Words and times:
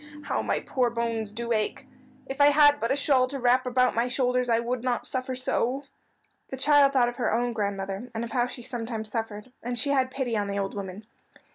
"How 0.23 0.41
my 0.41 0.61
poor 0.61 0.89
bones 0.89 1.31
do 1.31 1.51
ache. 1.53 1.85
If 2.25 2.41
I 2.41 2.47
had 2.47 2.79
but 2.79 2.89
a 2.91 2.95
shawl 2.95 3.27
to 3.27 3.39
wrap 3.39 3.67
about 3.67 3.93
my 3.93 4.07
shoulders 4.07 4.49
I 4.49 4.57
would 4.59 4.83
not 4.83 5.05
suffer 5.05 5.35
so." 5.35 5.83
The 6.49 6.57
child 6.57 6.93
thought 6.93 7.07
of 7.09 7.17
her 7.17 7.31
own 7.31 7.51
grandmother, 7.51 8.09
and 8.15 8.23
of 8.23 8.31
how 8.31 8.47
she 8.47 8.63
sometimes 8.63 9.11
suffered, 9.11 9.51
and 9.61 9.77
she 9.77 9.91
had 9.91 10.09
pity 10.09 10.35
on 10.35 10.47
the 10.47 10.57
old 10.57 10.73
woman. 10.73 11.05